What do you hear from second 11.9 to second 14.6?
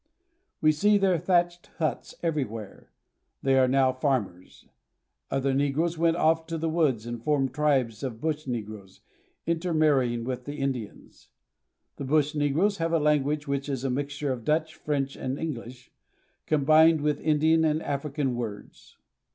The bush negroes have a language which is a mixture of